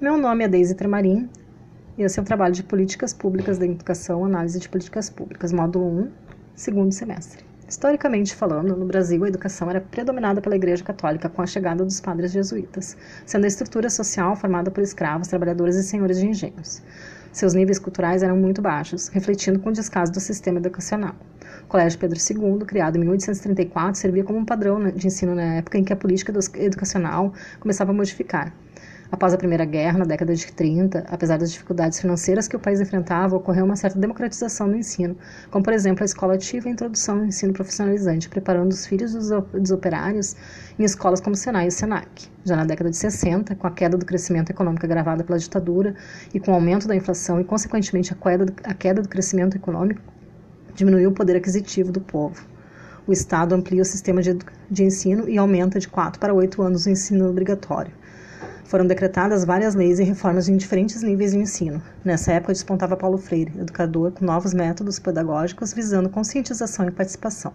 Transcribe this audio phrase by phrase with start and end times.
[0.00, 1.28] Meu nome é Deise Tremarim
[1.96, 5.86] e esse é um trabalho de Políticas Públicas da Educação, Análise de Políticas Públicas, módulo
[5.86, 6.10] 1,
[6.54, 7.44] segundo semestre.
[7.68, 12.00] Historicamente falando, no Brasil a educação era predominada pela Igreja Católica com a chegada dos
[12.00, 16.80] padres jesuítas, sendo a estrutura social formada por escravos, trabalhadores e senhores de engenhos.
[17.32, 21.16] Seus níveis culturais eram muito baixos, refletindo com o descaso do sistema educacional.
[21.64, 25.76] O Colégio Pedro II, criado em 1834, servia como um padrão de ensino na época
[25.76, 28.54] em que a política educacional começava a modificar.
[29.10, 32.78] Após a Primeira Guerra, na década de 30, apesar das dificuldades financeiras que o país
[32.78, 35.16] enfrentava, ocorreu uma certa democratização no ensino,
[35.50, 39.14] como, por exemplo, a escola ativa e a introdução ao ensino profissionalizante, preparando os filhos
[39.14, 40.36] dos operários
[40.78, 42.28] em escolas como o Senai e o Senac.
[42.44, 45.94] Já na década de 60, com a queda do crescimento econômico agravada pela ditadura
[46.34, 49.56] e com o aumento da inflação e, consequentemente, a queda do, a queda do crescimento
[49.56, 50.02] econômico,
[50.74, 52.46] diminuiu o poder aquisitivo do povo.
[53.06, 54.36] O Estado amplia o sistema de,
[54.70, 57.92] de ensino e aumenta de 4 para 8 anos o ensino obrigatório.
[58.68, 61.82] Foram decretadas várias leis e reformas em diferentes níveis de ensino.
[62.04, 67.54] Nessa época despontava Paulo Freire, educador com novos métodos pedagógicos visando conscientização e participação.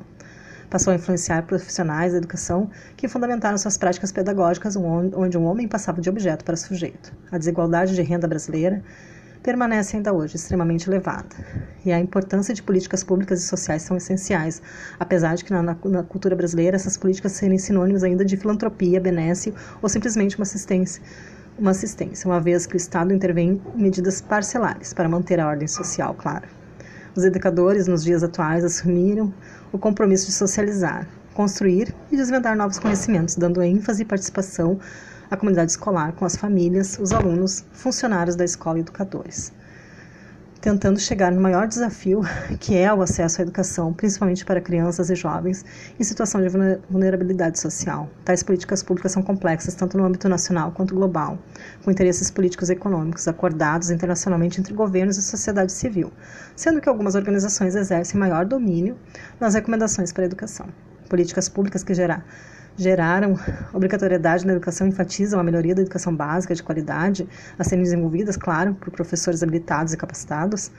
[0.72, 6.02] Passou a influenciar profissionais da educação que fundamentaram suas práticas pedagógicas onde um homem passava
[6.02, 7.14] de objeto para sujeito.
[7.32, 8.84] A desigualdade de renda brasileira
[9.44, 11.36] permanece ainda hoje extremamente elevada.
[11.86, 14.62] E a importância de políticas públicas e sociais são essenciais,
[14.98, 19.54] apesar de que na, na cultura brasileira essas políticas serem sinônimos ainda de filantropia, benesse
[19.82, 21.04] ou simplesmente uma assistência
[21.58, 25.68] uma assistência, uma vez que o Estado intervém em medidas parcelares para manter a ordem
[25.68, 26.48] social, claro.
[27.16, 29.32] Os educadores, nos dias atuais, assumiram
[29.72, 34.80] o compromisso de socializar, construir e desvendar novos conhecimentos, dando ênfase e participação
[35.34, 39.52] a comunidade escolar com as famílias, os alunos, funcionários da escola e educadores.
[40.62, 42.22] Tentando chegar no maior desafio,
[42.60, 45.66] que é o acesso à educação, principalmente para crianças e jovens
[46.00, 46.48] em situação de
[46.90, 48.10] vulnerabilidade social.
[48.24, 51.38] Tais políticas públicas são complexas tanto no âmbito nacional quanto global,
[51.84, 56.14] com interesses políticos e econômicos acordados internacionalmente entre governos e sociedade civil,
[56.56, 58.96] sendo que algumas organizações exercem maior domínio
[59.40, 60.68] nas recomendações para a educação.
[61.14, 62.26] Políticas públicas que gerar
[62.76, 63.38] geraram
[63.72, 67.30] obrigatoriedade na educação enfatizam a melhoria da educação básica de qualidade
[67.60, 70.72] a serem desenvolvidas, claro, por professores habilitados e capacitados.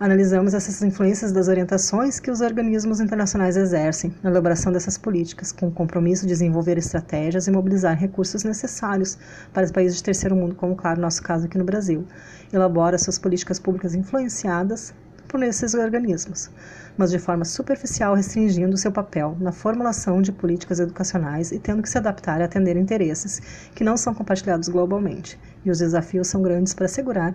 [0.00, 5.68] Analisamos essas influências das orientações que os organismos internacionais exercem na elaboração dessas políticas, com
[5.68, 9.16] o compromisso de desenvolver estratégias e mobilizar recursos necessários
[9.52, 12.04] para os países de terceiro mundo, como, claro, nosso caso aqui no Brasil.
[12.52, 14.92] Elabora suas políticas públicas influenciadas
[15.34, 16.48] por esses organismos,
[16.96, 21.88] mas de forma superficial restringindo seu papel na formulação de políticas educacionais e tendo que
[21.88, 23.40] se adaptar a atender interesses
[23.74, 25.36] que não são compartilhados globalmente.
[25.64, 27.34] E os desafios são grandes para assegurar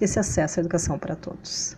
[0.00, 1.76] esse acesso à educação para todos.